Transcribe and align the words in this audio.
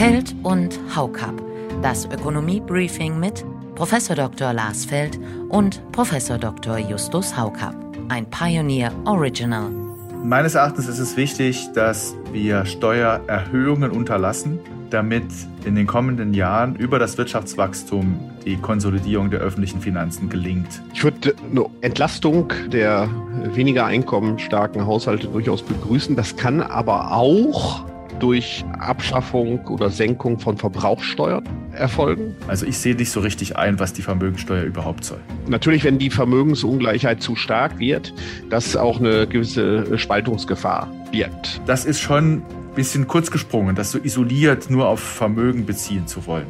Feld 0.00 0.34
und 0.44 0.80
Haukap. 0.96 1.34
Das 1.82 2.06
Ökonomie-Briefing 2.06 3.20
mit 3.20 3.44
Prof. 3.74 3.94
Dr. 4.08 4.54
Lars 4.54 4.86
Feld 4.86 5.20
und 5.50 5.82
Prof. 5.92 6.10
Dr. 6.40 6.78
Justus 6.78 7.36
Haukap. 7.36 7.74
Ein 8.08 8.24
Pioneer 8.30 8.92
Original. 9.04 9.70
Meines 10.24 10.54
Erachtens 10.54 10.88
ist 10.88 11.00
es 11.00 11.18
wichtig, 11.18 11.68
dass 11.74 12.16
wir 12.32 12.64
Steuererhöhungen 12.64 13.90
unterlassen, 13.90 14.58
damit 14.88 15.26
in 15.66 15.74
den 15.74 15.86
kommenden 15.86 16.32
Jahren 16.32 16.76
über 16.76 16.98
das 16.98 17.18
Wirtschaftswachstum 17.18 18.18
die 18.46 18.56
Konsolidierung 18.56 19.30
der 19.30 19.40
öffentlichen 19.40 19.82
Finanzen 19.82 20.30
gelingt. 20.30 20.80
Ich 20.94 21.04
würde 21.04 21.34
eine 21.50 21.66
Entlastung 21.82 22.50
der 22.72 23.06
weniger 23.54 23.84
einkommensstarken 23.84 24.86
Haushalte 24.86 25.26
durchaus 25.26 25.60
begrüßen. 25.60 26.16
Das 26.16 26.36
kann 26.36 26.62
aber 26.62 27.12
auch 27.12 27.84
durch 28.20 28.64
Abschaffung 28.78 29.66
oder 29.66 29.90
Senkung 29.90 30.38
von 30.38 30.56
Verbrauchssteuern 30.56 31.44
erfolgen? 31.72 32.36
Also 32.46 32.66
ich 32.66 32.78
sehe 32.78 32.94
nicht 32.94 33.10
so 33.10 33.20
richtig 33.20 33.56
ein, 33.56 33.80
was 33.80 33.92
die 33.92 34.02
Vermögensteuer 34.02 34.62
überhaupt 34.62 35.04
soll. 35.04 35.18
Natürlich, 35.48 35.84
wenn 35.84 35.98
die 35.98 36.10
Vermögensungleichheit 36.10 37.22
zu 37.22 37.34
stark 37.34 37.78
wird, 37.78 38.14
dass 38.48 38.76
auch 38.76 39.00
eine 39.00 39.26
gewisse 39.26 39.98
Spaltungsgefahr 39.98 40.88
birgt. 41.10 41.60
Das 41.66 41.84
ist 41.84 42.00
schon 42.00 42.34
ein 42.34 42.42
bisschen 42.74 43.08
kurz 43.08 43.30
gesprungen, 43.30 43.74
das 43.74 43.90
so 43.90 43.98
isoliert 43.98 44.70
nur 44.70 44.88
auf 44.88 45.00
Vermögen 45.00 45.66
beziehen 45.66 46.06
zu 46.06 46.26
wollen. 46.26 46.46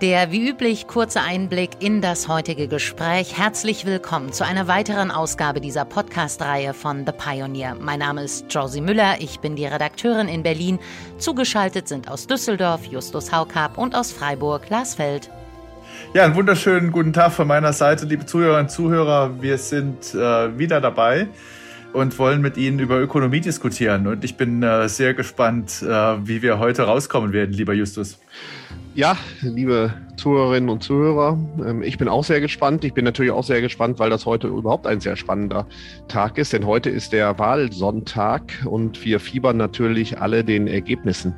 Der 0.00 0.32
wie 0.32 0.48
üblich 0.48 0.88
kurze 0.88 1.20
Einblick 1.20 1.70
in 1.78 2.02
das 2.02 2.26
heutige 2.26 2.66
Gespräch. 2.66 3.38
Herzlich 3.38 3.86
willkommen 3.86 4.32
zu 4.32 4.44
einer 4.44 4.66
weiteren 4.66 5.12
Ausgabe 5.12 5.60
dieser 5.60 5.84
Podcast-Reihe 5.84 6.74
von 6.74 7.06
The 7.06 7.12
Pioneer. 7.12 7.76
Mein 7.80 8.00
Name 8.00 8.24
ist 8.24 8.52
Josie 8.52 8.80
Müller, 8.80 9.14
ich 9.20 9.38
bin 9.38 9.54
die 9.54 9.66
Redakteurin 9.66 10.26
in 10.26 10.42
Berlin. 10.42 10.80
Zugeschaltet 11.18 11.86
sind 11.86 12.08
aus 12.08 12.26
Düsseldorf 12.26 12.84
Justus 12.86 13.32
Haukap 13.32 13.78
und 13.78 13.94
aus 13.94 14.10
Freiburg 14.10 14.68
Lars 14.68 14.96
Feld. 14.96 15.30
Ja, 16.12 16.24
einen 16.24 16.34
wunderschönen 16.34 16.90
guten 16.90 17.12
Tag 17.12 17.32
von 17.32 17.46
meiner 17.46 17.72
Seite, 17.72 18.04
liebe 18.04 18.26
Zuhörerinnen 18.26 18.66
und 18.66 18.70
Zuhörer. 18.70 19.40
Wir 19.40 19.58
sind 19.58 20.12
äh, 20.12 20.58
wieder 20.58 20.80
dabei 20.80 21.28
und 21.92 22.18
wollen 22.18 22.42
mit 22.42 22.56
Ihnen 22.56 22.80
über 22.80 22.98
Ökonomie 22.98 23.40
diskutieren. 23.40 24.08
Und 24.08 24.24
ich 24.24 24.36
bin 24.36 24.64
äh, 24.64 24.88
sehr 24.88 25.14
gespannt, 25.14 25.82
äh, 25.82 25.86
wie 26.26 26.42
wir 26.42 26.58
heute 26.58 26.82
rauskommen 26.82 27.32
werden, 27.32 27.52
lieber 27.52 27.74
Justus. 27.74 28.18
Ja, 28.96 29.16
liebe 29.42 29.92
Zuhörerinnen 30.16 30.70
und 30.70 30.84
Zuhörer, 30.84 31.36
ähm, 31.66 31.82
ich 31.82 31.98
bin 31.98 32.06
auch 32.06 32.22
sehr 32.22 32.40
gespannt. 32.40 32.84
Ich 32.84 32.94
bin 32.94 33.04
natürlich 33.04 33.32
auch 33.32 33.42
sehr 33.42 33.60
gespannt, 33.60 33.98
weil 33.98 34.08
das 34.08 34.24
heute 34.24 34.46
überhaupt 34.46 34.86
ein 34.86 35.00
sehr 35.00 35.16
spannender 35.16 35.66
Tag 36.06 36.38
ist, 36.38 36.52
denn 36.52 36.64
heute 36.64 36.90
ist 36.90 37.12
der 37.12 37.36
Wahlsonntag 37.40 38.64
und 38.64 39.04
wir 39.04 39.18
fiebern 39.18 39.56
natürlich 39.56 40.20
alle 40.20 40.44
den 40.44 40.68
Ergebnissen 40.68 41.34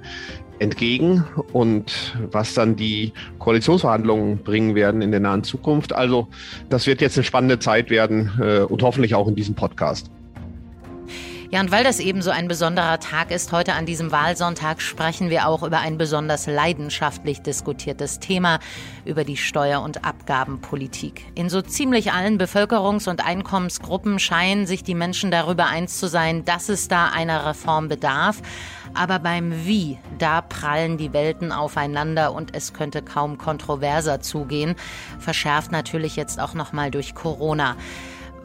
entgegen 0.58 1.24
und 1.54 2.18
was 2.30 2.52
dann 2.52 2.76
die 2.76 3.14
Koalitionsverhandlungen 3.38 4.36
bringen 4.38 4.74
werden 4.74 5.00
in 5.00 5.10
der 5.10 5.20
nahen 5.20 5.42
Zukunft. 5.42 5.94
Also 5.94 6.28
das 6.68 6.86
wird 6.86 7.00
jetzt 7.00 7.16
eine 7.16 7.24
spannende 7.24 7.58
Zeit 7.58 7.88
werden 7.88 8.32
äh, 8.38 8.60
und 8.60 8.82
hoffentlich 8.82 9.14
auch 9.14 9.28
in 9.28 9.34
diesem 9.34 9.54
Podcast. 9.54 10.10
Ja, 11.48 11.60
und 11.60 11.70
weil 11.70 11.84
das 11.84 12.00
eben 12.00 12.22
so 12.22 12.30
ein 12.32 12.48
besonderer 12.48 12.98
Tag 12.98 13.30
ist, 13.30 13.52
heute 13.52 13.74
an 13.74 13.86
diesem 13.86 14.10
Wahlsonntag 14.10 14.82
sprechen 14.82 15.30
wir 15.30 15.46
auch 15.46 15.62
über 15.62 15.78
ein 15.78 15.96
besonders 15.96 16.48
leidenschaftlich 16.48 17.40
diskutiertes 17.40 18.18
Thema, 18.18 18.58
über 19.04 19.22
die 19.22 19.36
Steuer- 19.36 19.82
und 19.82 20.04
Abgabenpolitik. 20.04 21.24
In 21.36 21.48
so 21.48 21.62
ziemlich 21.62 22.12
allen 22.12 22.36
Bevölkerungs- 22.40 23.08
und 23.08 23.24
Einkommensgruppen 23.24 24.18
scheinen 24.18 24.66
sich 24.66 24.82
die 24.82 24.96
Menschen 24.96 25.30
darüber 25.30 25.66
eins 25.66 26.00
zu 26.00 26.08
sein, 26.08 26.44
dass 26.44 26.68
es 26.68 26.88
da 26.88 27.10
einer 27.10 27.46
Reform 27.46 27.88
bedarf. 27.88 28.42
Aber 28.94 29.20
beim 29.20 29.66
Wie, 29.66 29.98
da 30.18 30.40
prallen 30.40 30.98
die 30.98 31.12
Welten 31.12 31.52
aufeinander 31.52 32.32
und 32.32 32.56
es 32.56 32.72
könnte 32.72 33.02
kaum 33.02 33.38
kontroverser 33.38 34.20
zugehen. 34.20 34.74
Verschärft 35.20 35.70
natürlich 35.70 36.16
jetzt 36.16 36.40
auch 36.40 36.54
nochmal 36.54 36.90
durch 36.90 37.14
Corona. 37.14 37.76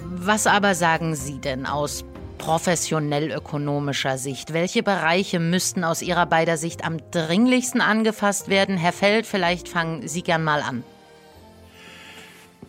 Was 0.04 0.46
aber 0.46 0.76
sagen 0.76 1.16
Sie 1.16 1.40
denn 1.40 1.66
aus 1.66 2.04
professionell 2.42 3.32
ökonomischer 3.32 4.18
Sicht? 4.18 4.52
Welche 4.52 4.82
Bereiche 4.82 5.40
müssten 5.40 5.84
aus 5.84 6.02
Ihrer 6.02 6.26
beider 6.26 6.58
Sicht 6.58 6.84
am 6.84 6.98
dringlichsten 7.12 7.82
angefasst 7.82 8.50
werden? 8.50 8.78
Herr 8.78 8.94
Feld, 8.94 9.28
vielleicht 9.28 9.70
fangen 9.70 10.08
Sie 10.08 10.24
gern 10.24 10.44
mal 10.44 10.64
an. 10.64 10.84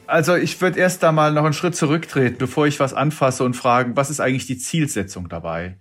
Also 0.06 0.36
ich 0.36 0.60
würde 0.60 0.78
erst 0.78 1.02
da 1.02 1.10
mal 1.10 1.32
noch 1.32 1.44
einen 1.44 1.54
Schritt 1.54 1.74
zurücktreten, 1.74 2.36
bevor 2.38 2.66
ich 2.66 2.80
was 2.80 2.92
anfasse 2.92 3.44
und 3.44 3.54
fragen, 3.54 3.96
was 3.96 4.10
ist 4.10 4.20
eigentlich 4.20 4.46
die 4.46 4.58
Zielsetzung 4.58 5.30
dabei? 5.30 5.78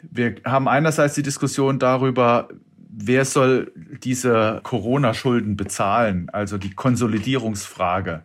Wir 0.00 0.36
haben 0.44 0.68
einerseits 0.68 1.14
die 1.14 1.22
Diskussion 1.24 1.80
darüber, 1.80 2.48
wer 2.76 3.24
soll 3.24 3.72
diese 3.74 4.60
Corona-Schulden 4.62 5.56
bezahlen, 5.56 6.30
also 6.32 6.56
die 6.56 6.72
Konsolidierungsfrage. 6.72 8.22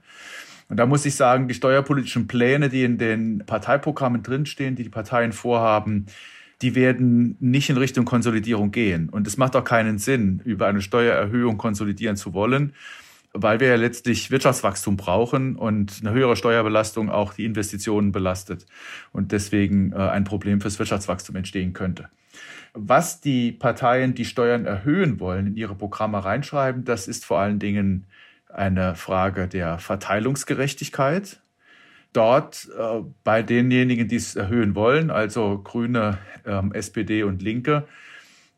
Und 0.69 0.77
da 0.77 0.85
muss 0.85 1.05
ich 1.05 1.15
sagen, 1.15 1.47
die 1.47 1.55
steuerpolitischen 1.55 2.27
Pläne, 2.27 2.69
die 2.69 2.83
in 2.83 2.97
den 2.97 3.43
Parteiprogrammen 3.45 4.23
drinstehen, 4.23 4.75
die 4.75 4.83
die 4.83 4.89
Parteien 4.89 5.33
vorhaben, 5.33 6.05
die 6.61 6.75
werden 6.75 7.35
nicht 7.39 7.69
in 7.69 7.77
Richtung 7.77 8.05
Konsolidierung 8.05 8.71
gehen. 8.71 9.09
Und 9.09 9.25
es 9.27 9.37
macht 9.37 9.55
auch 9.55 9.63
keinen 9.63 9.97
Sinn, 9.97 10.41
über 10.45 10.67
eine 10.67 10.81
Steuererhöhung 10.81 11.57
konsolidieren 11.57 12.17
zu 12.17 12.33
wollen, 12.33 12.73
weil 13.33 13.59
wir 13.59 13.67
ja 13.69 13.75
letztlich 13.75 14.29
Wirtschaftswachstum 14.29 14.97
brauchen 14.97 15.55
und 15.55 16.01
eine 16.01 16.11
höhere 16.11 16.35
Steuerbelastung 16.35 17.09
auch 17.09 17.33
die 17.33 17.45
Investitionen 17.45 18.11
belastet 18.11 18.65
und 19.11 19.31
deswegen 19.31 19.91
äh, 19.93 19.95
ein 19.95 20.23
Problem 20.23 20.61
fürs 20.61 20.79
Wirtschaftswachstum 20.79 21.35
entstehen 21.35 21.73
könnte. 21.73 22.09
Was 22.73 23.21
die 23.21 23.51
Parteien, 23.51 24.13
die 24.13 24.25
Steuern 24.25 24.65
erhöhen 24.65 25.19
wollen, 25.19 25.47
in 25.47 25.55
ihre 25.55 25.75
Programme 25.75 26.23
reinschreiben, 26.23 26.85
das 26.85 27.07
ist 27.07 27.25
vor 27.25 27.39
allen 27.39 27.59
Dingen 27.59 28.05
eine 28.49 28.95
Frage 28.95 29.47
der 29.47 29.77
Verteilungsgerechtigkeit. 29.77 31.41
Dort 32.11 32.67
äh, 32.77 33.01
bei 33.23 33.43
denjenigen, 33.43 34.07
die 34.07 34.15
es 34.15 34.35
erhöhen 34.35 34.73
wollen, 34.75 35.11
also 35.11 35.59
Grüne, 35.63 36.17
ähm, 36.45 36.71
SPD 36.73 37.23
und 37.23 37.41
Linke, 37.41 37.87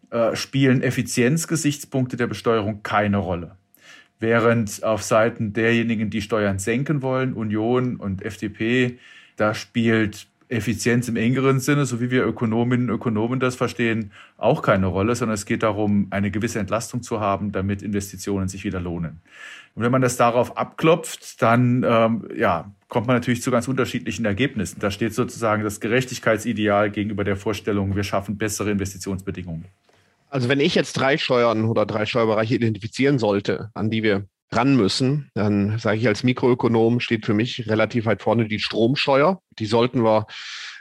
äh, 0.09 0.35
spielen 0.35 0.81
Effizienzgesichtspunkte 0.81 2.16
der 2.16 2.28
Besteuerung 2.28 2.81
keine 2.81 3.18
Rolle. 3.18 3.57
Während 4.19 4.84
auf 4.84 5.03
Seiten 5.03 5.51
derjenigen, 5.51 6.09
die 6.09 6.22
Steuern 6.22 6.59
senken 6.59 7.01
wollen, 7.01 7.34
Union 7.34 7.97
und 7.97 8.24
FDP, 8.24 9.00
da 9.35 9.53
spielt 9.53 10.28
Effizienz 10.51 11.07
im 11.07 11.16
engeren 11.16 11.59
Sinne, 11.59 11.85
so 11.85 12.01
wie 12.01 12.12
wir 12.12 12.25
Ökonominnen 12.25 12.89
und 12.89 12.95
Ökonomen 12.95 13.39
das 13.39 13.56
verstehen, 13.56 14.12
auch 14.38 14.62
keine 14.62 14.88
Rolle, 14.88 15.16
sondern 15.16 15.35
es 15.35 15.45
geht 15.45 15.63
darum, 15.63 16.07
eine 16.09 16.29
gewisse 16.29 16.59
Entlastung 16.59 17.01
zu 17.01 17.19
haben, 17.19 17.51
damit 17.51 17.81
Investitionen 17.81 18.47
sich 18.47 18.63
wieder 18.63 18.81
lohnen. 18.81 19.22
Und 19.75 19.84
wenn 19.84 19.91
man 19.91 20.01
das 20.01 20.17
darauf 20.17 20.57
abklopft, 20.57 21.41
dann 21.41 21.85
ähm, 21.88 22.28
ja, 22.35 22.72
kommt 22.89 23.07
man 23.07 23.16
natürlich 23.16 23.41
zu 23.41 23.51
ganz 23.51 23.69
unterschiedlichen 23.69 24.25
Ergebnissen. 24.25 24.79
Da 24.79 24.91
steht 24.91 25.13
sozusagen 25.13 25.63
das 25.63 25.79
Gerechtigkeitsideal 25.79 26.91
gegenüber 26.91 27.23
der 27.23 27.38
Vorstellung, 27.38 27.95
wir 27.95 28.03
schaffen 28.03 28.38
bessere 28.38 28.72
Investitionsbedingungen. 28.72 29.66
Also 30.29 30.50
wenn 30.50 30.59
ich 30.59 30.75
jetzt 30.75 30.94
drei 30.94 31.18
Steuern 31.18 31.66
oder 31.66 31.85
drei 31.85 32.06
Steuerbereiche 32.06 32.56
identifizieren 32.56 33.19
sollte, 33.19 33.69
an 33.73 33.89
die 33.89 34.03
wir 34.03 34.28
ran 34.53 34.75
müssen, 34.75 35.31
dann 35.34 35.79
sage 35.79 35.97
ich 36.00 36.07
als 36.07 36.23
Mikroökonom 36.23 37.00
steht 37.00 37.25
für 37.25 37.34
mich 37.34 37.67
relativ 37.69 38.06
weit 38.06 38.22
vorne 38.22 38.47
die 38.47 38.59
Stromsteuer. 38.59 39.41
Die 39.59 39.66
sollten 39.66 40.03
wir 40.03 40.28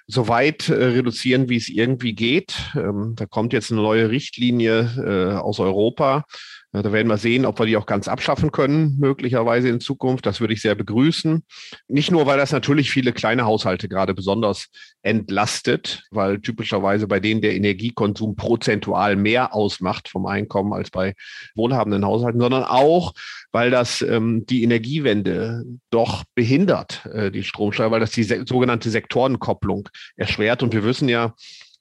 so 0.07 0.27
weit 0.29 0.69
äh, 0.69 0.73
reduzieren, 0.73 1.49
wie 1.49 1.57
es 1.57 1.69
irgendwie 1.69 2.15
geht. 2.15 2.73
Ähm, 2.75 3.15
da 3.17 3.27
kommt 3.27 3.53
jetzt 3.53 3.71
eine 3.71 3.81
neue 3.81 4.11
Richtlinie 4.11 4.91
äh, 4.99 5.37
aus 5.39 5.61
Europa 5.61 6.25
ja, 6.73 6.83
da 6.83 6.93
werden 6.93 7.09
wir 7.09 7.19
sehen, 7.19 7.47
ob 7.47 7.59
wir 7.59 7.67
die 7.67 7.77
auch 7.77 7.87
ganz 7.87 8.07
abschaffen 8.07 8.53
können, 8.53 8.97
möglicherweise 8.99 9.69
in 9.69 9.81
Zukunft. 9.81 10.25
Das 10.25 10.41
würde 10.41 10.55
ich 10.55 10.63
sehr 10.63 10.77
begrüßen. 10.77 11.43
Nicht 11.89 12.13
nur, 12.13 12.27
weil 12.27 12.39
das 12.39 12.53
natürlich 12.53 12.93
viele 12.93 13.13
kleine 13.13 13.45
Haushalte 13.45 13.89
gerade 13.89 14.15
besonders 14.15 14.69
entlastet, 15.03 16.05
weil 16.13 16.41
typischerweise 16.41 17.09
bei 17.09 17.19
denen 17.19 17.41
der 17.41 17.57
Energiekonsum 17.57 18.37
prozentual 18.37 19.17
mehr 19.17 19.53
ausmacht 19.53 20.09
vom 20.09 20.27
Einkommen 20.27 20.73
als 20.73 20.91
bei 20.91 21.15
wohlhabenden 21.57 22.05
Haushalten, 22.05 22.41
sondern 22.41 22.63
auch, 22.63 23.15
weil 23.51 23.73
das 23.73 24.01
ähm, 24.03 24.47
die 24.47 24.63
Energiewende 24.63 25.65
doch 25.91 26.23
behindert, 26.37 27.05
äh, 27.07 27.33
die 27.33 27.43
Stromsteuer, 27.43 27.91
weil 27.91 28.01
das 28.01 28.13
die 28.13 28.23
se 28.23 28.45
sogenannte 28.47 28.91
Sektorenkopplung 28.91 29.89
erschwert. 30.17 30.63
Und 30.63 30.73
wir 30.73 30.85
wissen 30.85 31.09
ja, 31.09 31.35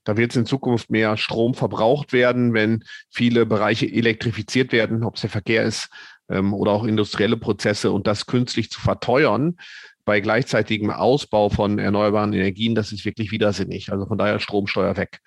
da 0.04 0.18
wird 0.18 0.32
es 0.32 0.38
in 0.38 0.46
Zukunft 0.46 0.90
mehr 0.90 1.18
Strom 1.18 1.54
verbraucht 1.54 2.14
werden, 2.14 2.54
wenn 2.54 2.84
viele 3.10 3.46
Bereiche 3.46 3.86
elektrifiziert 3.86 4.72
werden, 4.72 5.04
ob 5.04 5.16
es 5.16 5.22
der 5.22 5.30
Verkehr 5.30 5.64
ist 5.64 5.90
ähm, 6.30 6.54
oder 6.54 6.72
auch 6.72 6.84
industrielle 6.84 7.38
Prozesse 7.38 7.92
und 7.92 8.08
das 8.08 8.26
künstlich 8.26 8.72
zu 8.72 8.80
verteuern 8.82 9.58
bei 10.06 10.22
gleichzeitigem 10.22 10.90
Ausbau 10.90 11.50
von 11.50 11.78
erneuerbaren 11.78 12.34
Energien, 12.34 12.74
das 12.74 12.92
ist 12.92 13.06
wirklich 13.06 13.32
widersinnig. 13.32 13.92
Also 13.92 14.08
von 14.08 14.18
daher 14.18 14.40
Stromsteuer 14.40 14.98
weg. 14.98 15.20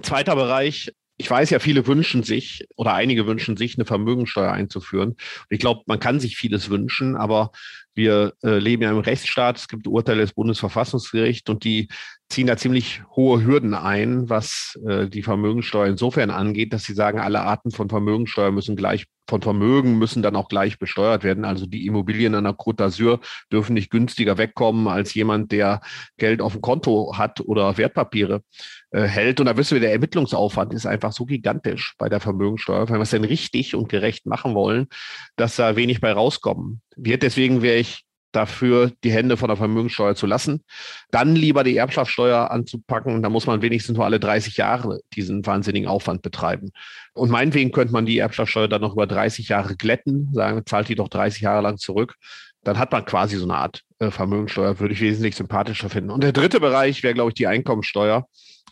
Zweiter 0.00 0.34
Bereich, 0.36 0.90
ich 1.18 1.30
weiß 1.30 1.50
ja, 1.50 1.58
viele 1.58 1.86
wünschen 1.86 2.22
sich 2.22 2.66
oder 2.76 2.94
einige 2.94 3.26
wünschen 3.26 3.56
sich, 3.56 3.76
eine 3.76 3.84
Vermögensteuer 3.84 4.50
einzuführen. 4.50 5.16
ich 5.50 5.58
glaube, 5.58 5.82
man 5.86 6.00
kann 6.00 6.18
sich 6.18 6.36
vieles 6.36 6.70
wünschen, 6.70 7.16
aber 7.16 7.52
Wir 7.94 8.32
äh, 8.42 8.58
leben 8.58 8.82
ja 8.82 8.90
im 8.90 8.98
Rechtsstaat. 8.98 9.58
Es 9.58 9.68
gibt 9.68 9.86
Urteile 9.86 10.22
des 10.22 10.32
Bundesverfassungsgerichts 10.32 11.50
und 11.50 11.62
die 11.64 11.88
ziehen 12.32 12.46
da 12.46 12.56
ziemlich 12.56 13.02
hohe 13.14 13.44
Hürden 13.44 13.74
ein, 13.74 14.28
was 14.28 14.78
äh, 14.88 15.08
die 15.08 15.22
Vermögensteuer 15.22 15.86
insofern 15.86 16.30
angeht, 16.30 16.72
dass 16.72 16.84
sie 16.84 16.94
sagen, 16.94 17.20
alle 17.20 17.42
Arten 17.42 17.70
von 17.70 17.88
Vermögensteuer 17.88 18.50
müssen 18.50 18.76
gleich 18.76 19.06
von 19.28 19.40
Vermögen 19.40 19.98
müssen 19.98 20.22
dann 20.22 20.36
auch 20.36 20.48
gleich 20.48 20.78
besteuert 20.78 21.24
werden. 21.24 21.44
Also 21.44 21.66
die 21.66 21.86
Immobilien 21.86 22.34
an 22.34 22.44
der 22.44 22.54
Côte 22.54 22.84
d'Azur 22.84 23.20
dürfen 23.50 23.74
nicht 23.74 23.90
günstiger 23.90 24.36
wegkommen 24.36 24.88
als 24.88 25.14
jemand, 25.14 25.52
der 25.52 25.80
Geld 26.18 26.42
auf 26.42 26.52
dem 26.52 26.60
Konto 26.60 27.16
hat 27.16 27.40
oder 27.40 27.78
Wertpapiere 27.78 28.42
äh, 28.90 29.02
hält. 29.04 29.40
Und 29.40 29.46
da 29.46 29.56
wissen 29.56 29.74
wir, 29.74 29.80
der 29.80 29.92
Ermittlungsaufwand 29.92 30.74
ist 30.74 30.86
einfach 30.86 31.12
so 31.12 31.24
gigantisch 31.24 31.94
bei 31.98 32.08
der 32.08 32.20
Vermögensteuer, 32.20 32.88
wenn 32.88 32.96
wir 32.96 33.02
es 33.02 33.10
denn 33.10 33.24
richtig 33.24 33.74
und 33.74 33.88
gerecht 33.88 34.26
machen 34.26 34.54
wollen, 34.54 34.88
dass 35.36 35.56
da 35.56 35.76
wenig 35.76 36.00
bei 36.00 36.12
rauskommen 36.12 36.82
wird. 36.96 37.22
Deswegen 37.22 37.62
wäre 37.62 37.78
ich 37.78 38.04
dafür, 38.32 38.90
die 39.04 39.12
Hände 39.12 39.36
von 39.36 39.48
der 39.48 39.56
Vermögenssteuer 39.56 40.14
zu 40.14 40.26
lassen. 40.26 40.62
Dann 41.10 41.36
lieber 41.36 41.64
die 41.64 41.76
Erbschaftssteuer 41.76 42.50
anzupacken. 42.50 43.22
Da 43.22 43.28
muss 43.28 43.46
man 43.46 43.62
wenigstens 43.62 43.96
nur 43.96 44.04
alle 44.04 44.18
30 44.18 44.56
Jahre 44.56 45.00
diesen 45.14 45.44
wahnsinnigen 45.46 45.88
Aufwand 45.88 46.22
betreiben. 46.22 46.72
Und 47.14 47.30
meinetwegen 47.30 47.72
könnte 47.72 47.92
man 47.92 48.06
die 48.06 48.18
Erbschaftssteuer 48.18 48.68
dann 48.68 48.80
noch 48.80 48.94
über 48.94 49.06
30 49.06 49.48
Jahre 49.48 49.76
glätten, 49.76 50.30
sagen, 50.32 50.62
zahlt 50.66 50.88
die 50.88 50.94
doch 50.94 51.08
30 51.08 51.42
Jahre 51.42 51.62
lang 51.62 51.78
zurück. 51.78 52.16
Dann 52.64 52.78
hat 52.78 52.92
man 52.92 53.04
quasi 53.04 53.36
so 53.36 53.44
eine 53.44 53.56
Art 53.56 53.82
äh, 53.98 54.10
Vermögenssteuer, 54.10 54.78
würde 54.78 54.94
ich 54.94 55.00
wesentlich 55.00 55.36
sympathischer 55.36 55.90
finden. 55.90 56.10
Und 56.10 56.22
der 56.22 56.32
dritte 56.32 56.60
Bereich 56.60 57.02
wäre, 57.02 57.14
glaube 57.14 57.30
ich, 57.30 57.34
die 57.34 57.46
Einkommensteuer. 57.46 58.26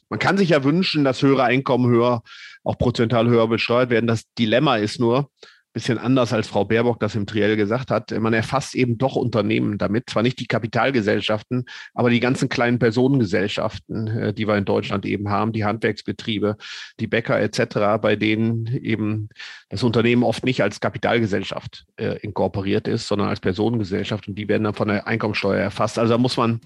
Man 0.09 0.19
kann 0.19 0.37
sich 0.37 0.51
ja 0.51 0.65
wünschen, 0.65 1.05
dass 1.05 1.23
höhere 1.23 1.45
Einkommen 1.45 1.91
höher, 1.91 2.23
auch 2.65 2.79
prozentual 2.79 3.29
höher 3.29 3.49
besteuert 3.49 3.91
werden. 3.91 4.07
Das 4.07 4.25
Dilemma 4.39 4.77
ist 4.77 5.01
nur, 5.01 5.31
bisschen 5.73 5.99
anders 5.99 6.33
als 6.33 6.49
Frau 6.49 6.65
Baerbock 6.65 6.99
das 7.01 7.15
im 7.15 7.27
Triell 7.27 7.57
gesagt 7.57 7.91
hat. 7.91 8.11
Man 8.19 8.33
erfasst 8.33 8.75
eben 8.75 8.99
doch 8.99 9.17
Unternehmen 9.17 9.79
damit, 9.79 10.11
zwar 10.11 10.23
nicht 10.23 10.41
die 10.41 10.47
Kapitalgesellschaften, 10.47 11.67
aber 11.95 12.11
die 12.11 12.21
ganzen 12.21 12.49
kleinen 12.49 12.79
Personengesellschaften, 12.79 14.07
äh, 14.09 14.35
die 14.35 14.49
wir 14.49 14.57
in 14.57 14.65
Deutschland 14.65 15.07
eben 15.07 15.29
haben, 15.31 15.53
die 15.53 15.65
Handwerksbetriebe, 15.65 16.57
die 16.99 17.07
Bäcker 17.07 17.41
etc., 17.41 18.01
bei 18.01 18.17
denen 18.17 18.67
eben 18.67 19.29
das 19.69 19.83
Unternehmen 19.83 20.25
oft 20.25 20.45
nicht 20.45 20.63
als 20.63 20.81
Kapitalgesellschaft 20.81 21.87
äh, 21.97 22.19
inkorporiert 22.21 22.89
ist, 22.89 23.07
sondern 23.07 23.29
als 23.29 23.41
Personengesellschaft 23.41 24.29
und 24.29 24.35
die 24.35 24.49
werden 24.49 24.65
dann 24.65 24.75
von 24.75 24.89
der 24.89 25.07
Einkommensteuer 25.07 25.61
erfasst. 25.61 25.99
Also 25.99 26.15
da 26.15 26.19
muss 26.19 26.37
man 26.37 26.61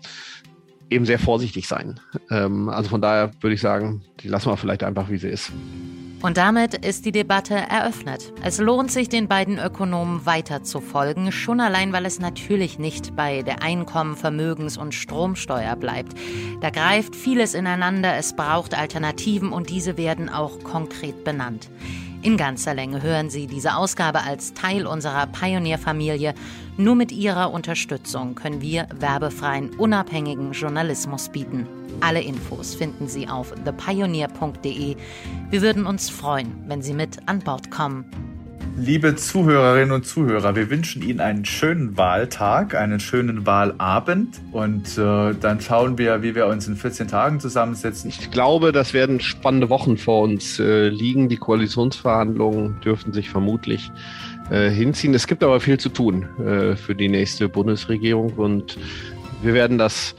eben 0.95 1.07
sehr 1.07 1.19
vorsichtig 1.19 1.69
sein. 1.69 2.01
Ähm, 2.31 2.69
also 2.69 2.89
von 2.89 3.01
daher 3.01 3.33
würde 3.41 3.55
ich 3.55 3.61
sagen, 3.61 4.03
die 4.21 4.29
lassen 4.29 4.51
wir 4.51 4.57
vielleicht 4.57 4.83
einfach, 4.83 5.11
wie 5.11 5.19
sie 5.19 5.29
ist. 5.29 5.53
Und 6.25 6.39
damit 6.39 6.73
ist 6.73 7.05
die 7.05 7.13
Debatte 7.13 7.55
eröffnet. 7.55 8.33
Es 8.43 8.59
lohnt 8.59 8.91
sich, 8.91 9.11
den 9.11 9.29
beiden 9.29 9.59
Ökonomen 9.59 10.25
weiter 10.25 10.63
zu 10.63 10.81
folgen, 10.81 11.31
schon 11.33 11.61
allein, 11.61 11.93
weil 11.93 12.07
es 12.07 12.19
natürlich 12.19 12.79
nicht 12.79 13.15
bei 13.15 13.43
der 13.43 13.63
Einkommen-, 13.63 14.17
Vermögens- 14.17 14.79
und 14.79 14.95
Stromsteuer 14.95 15.77
bleibt. 15.77 16.15
Da 16.63 16.71
greift 16.71 17.15
vieles 17.15 17.53
ineinander, 17.53 18.17
es 18.17 18.35
braucht 18.35 18.73
Alternativen 18.73 19.53
und 19.53 19.69
diese 19.69 19.99
werden 19.99 20.31
auch 20.31 20.65
konkret 20.65 21.25
benannt. 21.25 21.69
In 22.25 22.39
ganzer 22.39 22.73
Länge 22.73 23.03
hören 23.03 23.29
Sie 23.29 23.47
diese 23.47 23.77
Ausgabe 23.77 24.23
als 24.23 24.55
Teil 24.55 24.87
unserer 24.87 25.27
Pionierfamilie. 25.27 26.33
Nur 26.79 26.95
mit 26.95 27.13
Ihrer 27.13 27.53
Unterstützung 27.53 28.35
können 28.35 28.63
wir 28.63 28.89
werbefreien, 28.99 29.75
unabhängigen 29.75 30.53
Journalismus 30.53 31.29
bieten. 31.29 31.69
Alle 32.01 32.23
Infos 32.23 32.75
finden 32.75 33.09
Sie 33.09 33.29
auf 33.29 33.53
thepioneer.de. 33.67 34.97
Wir 35.51 35.61
würden 35.61 35.85
uns 35.85 36.09
freuen, 36.09 36.65
wenn 36.67 36.81
Sie 36.81 36.95
mit 36.95 37.19
an 37.29 37.41
Bord 37.41 37.71
kommen. 37.71 38.07
Liebe 38.77 39.15
Zuhörerinnen 39.15 39.93
und 39.93 40.05
Zuhörer, 40.05 40.57
wir 40.57 40.69
wünschen 40.69 41.01
Ihnen 41.01 41.21
einen 41.21 41.45
schönen 41.45 41.97
Wahltag, 41.97 42.75
einen 42.75 42.99
schönen 42.99 43.47
Wahlabend 43.47 44.41
und 44.51 44.99
äh, 44.99 45.33
dann 45.41 45.61
schauen 45.61 45.97
wir, 45.97 46.23
wie 46.23 46.35
wir 46.35 46.49
uns 46.49 46.67
in 46.67 46.75
14 46.75 47.07
Tagen 47.07 47.39
zusammensetzen. 47.39 48.11
Ich 48.11 48.33
glaube, 48.33 48.73
das 48.73 48.93
werden 48.93 49.21
spannende 49.21 49.71
Wochen 49.71 49.97
vor 49.97 50.23
uns 50.23 50.59
äh, 50.59 50.89
liegen. 50.89 51.29
Die 51.29 51.37
Koalitionsverhandlungen 51.37 52.81
dürften 52.85 53.13
sich 53.13 53.31
vermutlich 53.31 53.93
äh, 54.51 54.71
hinziehen. 54.71 55.15
Es 55.15 55.29
gibt 55.29 55.45
aber 55.45 55.61
viel 55.61 55.79
zu 55.79 55.89
tun 55.89 56.27
äh, 56.45 56.75
für 56.75 56.97
die 56.97 57.09
nächste 57.09 57.49
Bundesregierung 57.49 58.33
und 58.33 58.77
wir 59.43 59.55
werden 59.55 59.79
das 59.79 60.17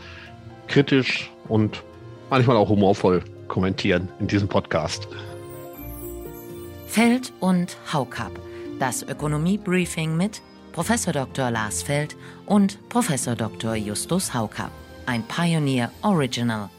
kritisch 0.69 1.29
und 1.49 1.83
manchmal 2.29 2.55
auch 2.55 2.69
humorvoll 2.69 3.21
kommentieren 3.49 4.07
in 4.21 4.27
diesem 4.27 4.47
Podcast. 4.47 5.09
Feld 6.95 7.33
und 7.41 7.75
Haukap. 7.91 8.31
Das 8.79 9.03
Ökonomie-Briefing 9.03 10.15
mit 10.15 10.41
Prof. 10.71 10.87
Dr. 11.11 11.51
Lars 11.51 11.83
Feld 11.83 12.15
und 12.45 12.87
Prof. 12.87 13.11
Dr. 13.37 13.75
Justus 13.75 14.33
Haukap. 14.33 14.71
Ein 15.05 15.21
Pioneer 15.23 15.91
Original. 16.03 16.69